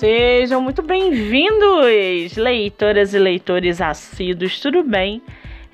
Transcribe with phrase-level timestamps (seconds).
[0.00, 5.20] Sejam muito bem-vindos, leitoras e leitores assíduos, tudo bem?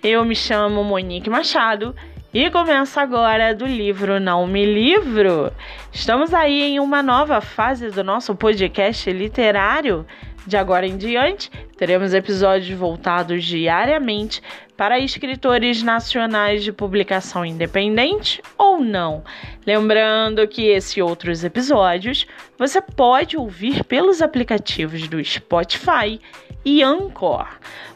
[0.02, 1.94] Eu me chamo Monique Machado
[2.34, 5.52] e começo agora do livro Não Me Livro.
[5.92, 10.04] Estamos aí em uma nova fase do nosso podcast literário.
[10.46, 14.40] De agora em diante, teremos episódios voltados diariamente
[14.76, 19.24] para escritores nacionais de publicação independente ou não.
[19.66, 26.20] Lembrando que esses outros episódios você pode ouvir pelos aplicativos do Spotify
[26.64, 27.48] e Anchor.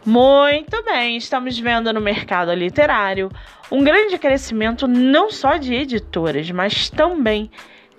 [0.04, 3.30] Muito bem, estamos vendo no mercado literário
[3.70, 7.50] um grande crescimento não só de editoras, mas também de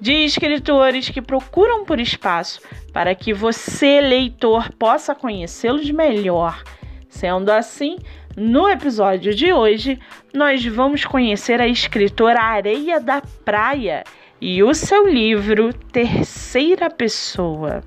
[0.09, 2.59] escritores que procuram por espaço
[2.91, 6.63] para que você, leitor, possa conhecê-los melhor.
[7.07, 7.97] Sendo assim,
[8.35, 9.99] no episódio de hoje,
[10.33, 14.03] nós vamos conhecer a escritora Areia da Praia
[14.39, 17.83] e o seu livro Terceira Pessoa.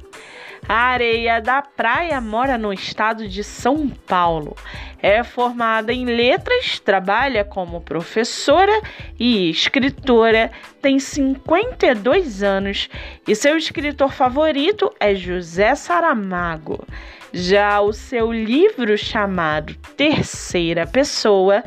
[0.66, 4.56] A Areia da Praia mora no estado de São Paulo.
[5.02, 8.72] É formada em letras, trabalha como professora
[9.20, 12.88] e escritora, tem 52 anos
[13.28, 16.82] e seu escritor favorito é José Saramago.
[17.30, 21.62] Já o seu livro chamado Terceira Pessoa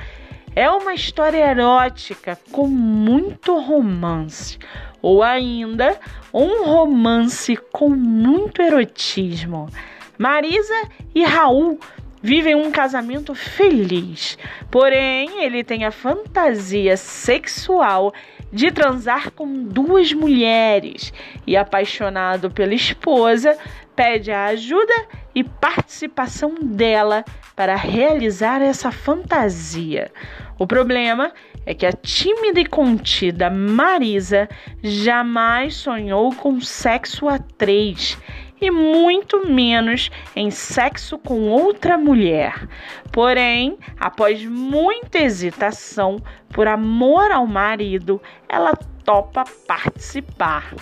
[0.56, 4.58] é uma história erótica com muito romance,
[5.02, 6.00] ou ainda
[6.34, 9.70] um romance com muito erotismo.
[10.18, 11.80] Marisa e Raul
[12.22, 14.38] vivem um casamento feliz,
[14.72, 18.14] porém ele tem a fantasia sexual
[18.52, 21.14] de transar com duas mulheres
[21.46, 23.58] e, apaixonado pela esposa,
[23.96, 24.94] pede a ajuda
[25.34, 30.12] e participação dela para realizar essa fantasia.
[30.60, 31.32] O problema
[31.66, 34.48] é que a tímida e contida Marisa
[34.82, 38.18] jamais sonhou com sexo a três
[38.60, 42.68] e muito menos em sexo com outra mulher.
[43.12, 48.74] Porém, após muita hesitação, por amor ao marido, ela
[49.04, 50.74] topa participar.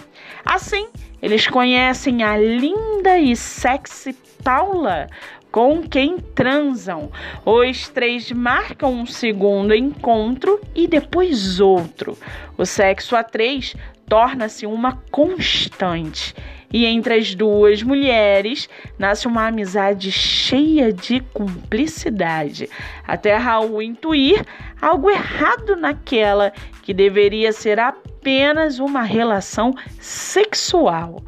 [0.43, 0.87] Assim,
[1.21, 5.07] eles conhecem a linda e sexy Paula,
[5.51, 7.11] com quem transam.
[7.45, 12.17] Os três marcam um segundo encontro e depois outro.
[12.57, 13.75] O sexo a três
[14.07, 16.35] torna-se uma constante.
[16.75, 18.67] E entre as duas mulheres
[18.99, 22.69] nasce uma amizade cheia de cumplicidade,
[23.07, 24.45] até Raul intuir
[24.81, 26.51] algo errado naquela
[26.83, 31.23] que deveria ser apenas uma relação sexual.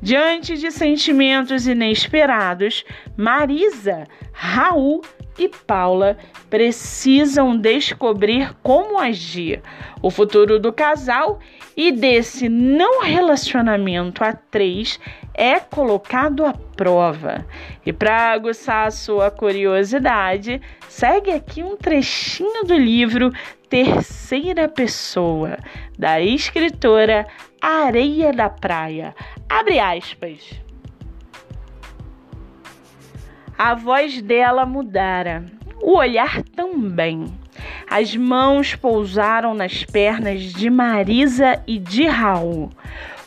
[0.00, 2.84] Diante de sentimentos inesperados,
[3.16, 5.02] Marisa, Raul
[5.38, 6.16] e Paula
[6.50, 9.62] precisam descobrir como agir.
[10.02, 11.38] O futuro do casal
[11.76, 15.00] e desse não relacionamento a três
[15.34, 17.46] é colocado à prova.
[17.84, 23.32] E para aguçar a sua curiosidade, segue aqui um trechinho do livro
[23.68, 25.56] Terceira Pessoa,
[25.98, 27.26] da escritora
[27.60, 29.14] Areia da Praia.
[29.48, 30.60] Abre aspas.
[33.64, 35.44] A voz dela mudara,
[35.80, 37.26] o olhar também.
[37.88, 42.70] As mãos pousaram nas pernas de Marisa e de Raul.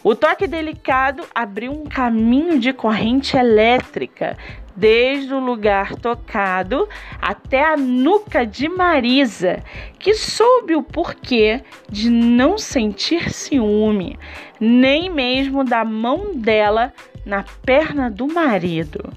[0.03, 4.37] O toque delicado abriu um caminho de corrente elétrica,
[4.75, 6.85] desde o lugar tocado
[7.21, 9.63] até a nuca de Marisa,
[9.97, 14.19] que soube o porquê de não sentir ciúme,
[14.59, 16.91] nem mesmo da mão dela
[17.25, 19.13] na perna do marido.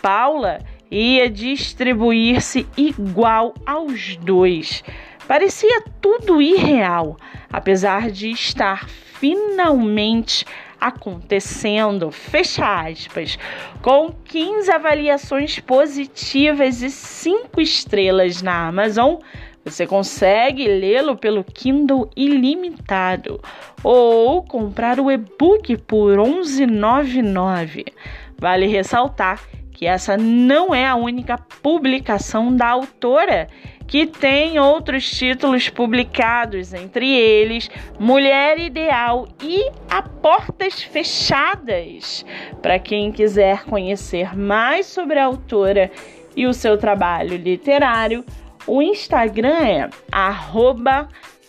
[0.00, 0.60] Paula
[0.90, 4.82] ia distribuir-se igual aos dois.
[5.26, 7.16] Parecia tudo irreal,
[7.52, 10.46] apesar de estar finalmente
[10.80, 13.38] acontecendo, fecha aspas,
[13.82, 19.16] com 15 avaliações positivas e 5 estrelas na Amazon.
[19.64, 23.38] Você consegue lê-lo pelo Kindle ilimitado
[23.82, 27.92] ou comprar o e-book por R$ 11,99.
[28.38, 29.42] Vale ressaltar
[29.78, 33.46] que essa não é a única publicação da autora
[33.86, 42.26] que tem outros títulos publicados, entre eles Mulher Ideal e A Portas Fechadas.
[42.60, 45.92] Para quem quiser conhecer mais sobre a autora
[46.34, 48.24] e o seu trabalho literário,
[48.66, 49.88] o Instagram é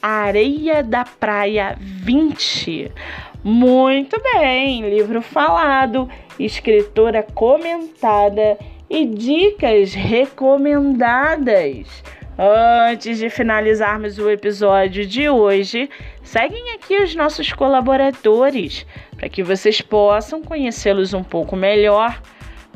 [0.04, 2.92] areia da praia 20.
[3.44, 6.08] Muito bem, livro falado,
[6.40, 8.58] escritora comentada
[8.90, 12.02] e dicas recomendadas.
[12.42, 15.90] Antes de finalizarmos o episódio de hoje,
[16.24, 18.86] seguem aqui os nossos colaboradores
[19.18, 22.22] para que vocês possam conhecê-los um pouco melhor.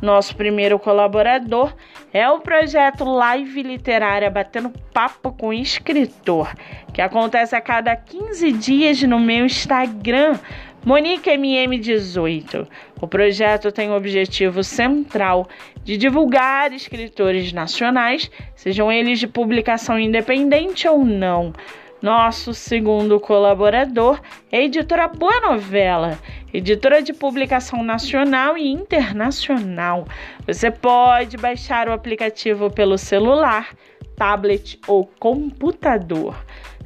[0.02, 1.74] Nosso primeiro colaborador
[2.14, 6.54] é o projeto Live Literária Batendo Papo com Escritor,
[6.92, 10.38] que acontece a cada 15 dias no meu Instagram,
[10.86, 12.68] MoniqueMM18.
[13.02, 15.48] O projeto tem o objetivo central
[15.84, 21.54] de divulgar escritores nacionais, sejam eles de publicação independente ou não.
[22.02, 24.20] Nosso segundo colaborador
[24.52, 26.20] é a editora Boa Novela,
[26.54, 30.06] editora de publicação nacional e internacional.
[30.46, 33.70] Você pode baixar o aplicativo pelo celular,
[34.16, 36.36] tablet ou computador.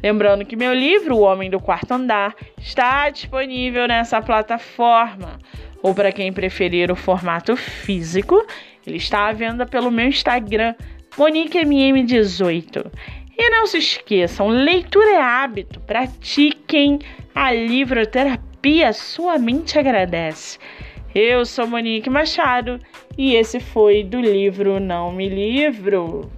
[0.02, 5.40] Lembrando que meu livro, O Homem do Quarto Andar, está disponível nessa plataforma.
[5.82, 8.46] Ou para quem preferir o formato físico,
[8.86, 10.76] ele está à venda pelo meu Instagram,
[11.18, 12.92] MoniqueMM18.
[13.38, 15.80] E não se esqueçam, leitura é hábito.
[15.82, 17.00] Pratiquem
[17.34, 20.60] a livroterapia, sua mente agradece.
[21.14, 22.80] Eu sou Monique Machado
[23.18, 26.37] e esse foi do livro Não Me Livro.